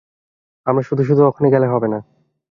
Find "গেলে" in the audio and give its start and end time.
1.49-1.67